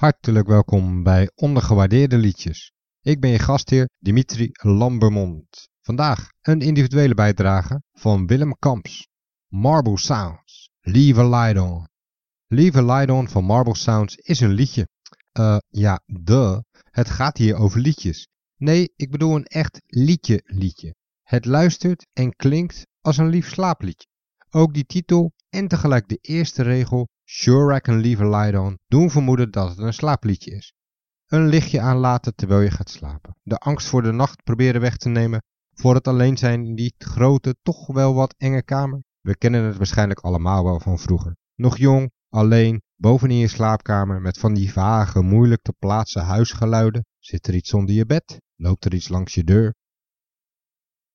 Hartelijk 0.00 0.46
welkom 0.46 1.02
bij 1.02 1.30
Ondergewaardeerde 1.34 2.16
Liedjes. 2.16 2.72
Ik 3.00 3.20
ben 3.20 3.30
je 3.30 3.38
gastheer 3.38 3.88
Dimitri 3.98 4.50
Lambermond. 4.52 5.68
Vandaag 5.80 6.28
een 6.40 6.60
individuele 6.60 7.14
bijdrage 7.14 7.82
van 7.92 8.26
Willem 8.26 8.56
Kamps. 8.58 9.08
Marble 9.48 9.98
Sounds, 9.98 10.70
Leave 10.80 11.20
a 11.20 11.28
Light 11.28 11.62
On. 11.62 11.86
Leave 12.46 12.78
a 12.78 12.82
Light 12.82 13.10
On 13.10 13.28
van 13.28 13.44
Marble 13.44 13.76
Sounds 13.76 14.16
is 14.16 14.40
een 14.40 14.52
liedje. 14.52 14.88
Eh, 15.32 15.56
ja, 15.68 16.00
de. 16.06 16.64
Het 16.90 17.10
gaat 17.10 17.36
hier 17.36 17.54
over 17.56 17.80
liedjes. 17.80 18.28
Nee, 18.56 18.92
ik 18.96 19.10
bedoel 19.10 19.36
een 19.36 19.44
echt 19.44 19.80
liedje 19.86 20.40
liedje. 20.44 20.94
Het 21.22 21.44
luistert 21.44 22.06
en 22.12 22.36
klinkt 22.36 22.86
als 23.00 23.16
een 23.16 23.28
lief 23.28 23.48
slaapliedje. 23.48 24.06
Ook 24.50 24.74
die 24.74 24.86
titel 24.86 25.32
en 25.48 25.68
tegelijk 25.68 26.08
de 26.08 26.18
eerste 26.20 26.62
regel 26.62 27.08
Sure 27.32 27.76
I 27.76 27.80
can 27.80 28.00
leave 28.00 28.22
a 28.22 28.28
light 28.28 28.58
on 28.58 28.78
doen 28.88 29.10
vermoeden 29.10 29.50
dat 29.50 29.68
het 29.68 29.78
een 29.78 29.92
slaapliedje 29.92 30.50
is. 30.50 30.74
Een 31.26 31.46
lichtje 31.46 31.80
aanlaten 31.80 32.34
terwijl 32.34 32.60
je 32.60 32.70
gaat 32.70 32.90
slapen. 32.90 33.36
De 33.42 33.58
angst 33.58 33.88
voor 33.88 34.02
de 34.02 34.12
nacht 34.12 34.44
proberen 34.44 34.80
weg 34.80 34.96
te 34.96 35.08
nemen 35.08 35.42
voor 35.74 35.94
het 35.94 36.08
alleen 36.08 36.36
zijn 36.36 36.64
in 36.64 36.74
die 36.74 36.94
grote, 36.98 37.56
toch 37.62 37.86
wel 37.86 38.14
wat 38.14 38.34
enge 38.38 38.62
kamer. 38.62 39.02
We 39.20 39.36
kennen 39.36 39.64
het 39.64 39.76
waarschijnlijk 39.76 40.20
allemaal 40.20 40.64
wel 40.64 40.80
van 40.80 40.98
vroeger. 40.98 41.36
Nog 41.54 41.78
jong, 41.78 42.10
alleen, 42.28 42.82
bovenin 42.96 43.38
je 43.38 43.48
slaapkamer 43.48 44.20
met 44.20 44.38
van 44.38 44.54
die 44.54 44.72
vage, 44.72 45.20
moeilijk 45.20 45.62
te 45.62 45.74
plaatsen 45.78 46.22
huisgeluiden. 46.22 47.04
Zit 47.18 47.46
er 47.46 47.54
iets 47.54 47.74
onder 47.74 47.94
je 47.94 48.06
bed? 48.06 48.40
Loopt 48.56 48.84
er 48.84 48.94
iets 48.94 49.08
langs 49.08 49.34
je 49.34 49.44
deur? 49.44 49.74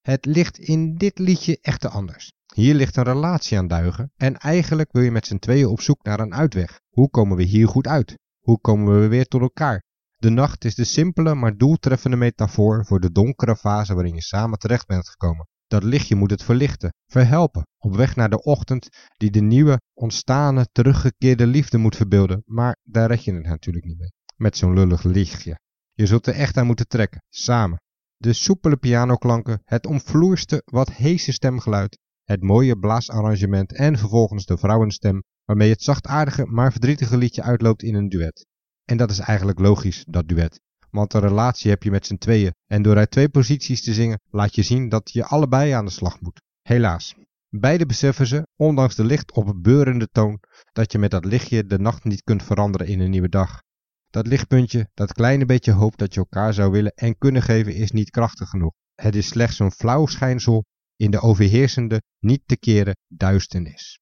Het 0.00 0.24
ligt 0.26 0.58
in 0.58 0.94
dit 0.94 1.18
liedje 1.18 1.58
echter 1.60 1.90
anders. 1.90 2.32
Hier 2.58 2.74
ligt 2.74 2.96
een 2.96 3.04
relatie 3.04 3.58
aan 3.58 3.66
duigen 3.66 4.12
en 4.16 4.36
eigenlijk 4.36 4.92
wil 4.92 5.02
je 5.02 5.10
met 5.10 5.26
z'n 5.26 5.38
tweeën 5.38 5.66
op 5.66 5.80
zoek 5.80 6.02
naar 6.02 6.20
een 6.20 6.34
uitweg. 6.34 6.80
Hoe 6.88 7.10
komen 7.10 7.36
we 7.36 7.42
hier 7.42 7.68
goed 7.68 7.86
uit? 7.86 8.18
Hoe 8.38 8.60
komen 8.60 9.00
we 9.00 9.08
weer 9.08 9.26
tot 9.26 9.40
elkaar? 9.40 9.82
De 10.16 10.30
nacht 10.30 10.64
is 10.64 10.74
de 10.74 10.84
simpele 10.84 11.34
maar 11.34 11.56
doeltreffende 11.56 12.16
metafoor 12.16 12.86
voor 12.86 13.00
de 13.00 13.12
donkere 13.12 13.56
fase 13.56 13.94
waarin 13.94 14.14
je 14.14 14.22
samen 14.22 14.58
terecht 14.58 14.86
bent 14.86 15.08
gekomen. 15.08 15.48
Dat 15.66 15.82
lichtje 15.82 16.14
moet 16.14 16.30
het 16.30 16.42
verlichten, 16.42 16.92
verhelpen, 17.06 17.66
op 17.78 17.96
weg 17.96 18.16
naar 18.16 18.30
de 18.30 18.42
ochtend 18.42 18.88
die 19.16 19.30
de 19.30 19.40
nieuwe, 19.40 19.80
ontstane, 19.94 20.68
teruggekeerde 20.72 21.46
liefde 21.46 21.78
moet 21.78 21.96
verbeelden, 21.96 22.42
maar 22.44 22.76
daar 22.82 23.08
red 23.08 23.24
je 23.24 23.34
het 23.34 23.46
natuurlijk 23.46 23.84
niet 23.84 23.98
mee. 23.98 24.12
Met 24.36 24.56
zo'n 24.56 24.74
lullig 24.74 25.02
lichtje. 25.02 25.58
Je 25.92 26.06
zult 26.06 26.26
er 26.26 26.34
echt 26.34 26.56
aan 26.56 26.66
moeten 26.66 26.88
trekken, 26.88 27.22
samen. 27.28 27.80
De 28.16 28.32
soepele 28.32 28.76
pianoklanken, 28.76 29.60
het 29.64 29.86
omvloerste, 29.86 30.62
wat 30.64 30.92
heese 30.92 31.32
stemgeluid, 31.32 31.98
het 32.28 32.42
mooie 32.42 32.78
blaasarrangement 32.78 33.72
en 33.72 33.98
vervolgens 33.98 34.46
de 34.46 34.58
vrouwenstem 34.58 35.22
waarmee 35.44 35.70
het 35.70 35.82
zachtaardige 35.82 36.46
maar 36.46 36.72
verdrietige 36.72 37.16
liedje 37.16 37.42
uitloopt 37.42 37.82
in 37.82 37.94
een 37.94 38.08
duet. 38.08 38.46
En 38.84 38.96
dat 38.96 39.10
is 39.10 39.18
eigenlijk 39.18 39.58
logisch, 39.58 40.04
dat 40.08 40.28
duet. 40.28 40.60
Want 40.90 41.14
een 41.14 41.20
relatie 41.20 41.70
heb 41.70 41.82
je 41.82 41.90
met 41.90 42.06
z'n 42.06 42.16
tweeën 42.16 42.54
en 42.66 42.82
door 42.82 42.96
uit 42.96 43.10
twee 43.10 43.28
posities 43.28 43.82
te 43.82 43.94
zingen 43.94 44.20
laat 44.30 44.54
je 44.54 44.62
zien 44.62 44.88
dat 44.88 45.10
je 45.12 45.24
allebei 45.24 45.70
aan 45.70 45.84
de 45.84 45.90
slag 45.90 46.20
moet. 46.20 46.42
Helaas. 46.62 47.14
Beide 47.48 47.86
beseffen 47.86 48.26
ze, 48.26 48.46
ondanks 48.56 48.94
de 48.94 49.04
licht 49.04 49.32
op 49.32 49.54
beurende 49.56 50.08
toon, 50.12 50.40
dat 50.72 50.92
je 50.92 50.98
met 50.98 51.10
dat 51.10 51.24
lichtje 51.24 51.66
de 51.66 51.78
nacht 51.78 52.04
niet 52.04 52.22
kunt 52.22 52.42
veranderen 52.42 52.86
in 52.86 53.00
een 53.00 53.10
nieuwe 53.10 53.28
dag. 53.28 53.62
Dat 54.10 54.26
lichtpuntje, 54.26 54.88
dat 54.94 55.12
kleine 55.12 55.44
beetje 55.44 55.72
hoop 55.72 55.96
dat 55.96 56.14
je 56.14 56.20
elkaar 56.20 56.54
zou 56.54 56.70
willen 56.70 56.92
en 56.94 57.18
kunnen 57.18 57.42
geven 57.42 57.74
is 57.74 57.90
niet 57.90 58.10
krachtig 58.10 58.48
genoeg. 58.48 58.72
Het 58.94 59.16
is 59.16 59.28
slechts 59.28 59.58
een 59.58 59.72
flauw 59.72 60.06
schijnsel 60.06 60.64
in 60.98 61.10
de 61.10 61.20
overheersende, 61.20 62.02
niet 62.20 62.42
te 62.46 62.56
keren 62.56 62.96
duisternis. 63.08 64.00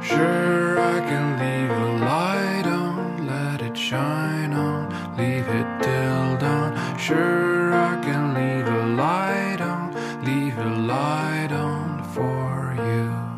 Sure, 0.00 0.78
I 0.78 1.00
can 1.08 1.38
leave 1.38 1.70
a 1.70 1.92
light 1.98 2.66
on, 2.66 3.26
let 3.26 3.60
it 3.60 3.76
shine 3.76 4.54
on, 4.54 5.16
leave 5.16 5.48
it 5.48 5.95